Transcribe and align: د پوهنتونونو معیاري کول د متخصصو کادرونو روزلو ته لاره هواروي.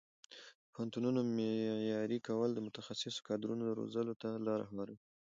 د 0.63 0.63
پوهنتونونو 0.73 1.19
معیاري 1.77 2.19
کول 2.27 2.49
د 2.53 2.59
متخصصو 2.67 3.25
کادرونو 3.27 3.63
روزلو 3.79 4.13
ته 4.21 4.27
لاره 4.47 4.63
هواروي. 4.69 4.99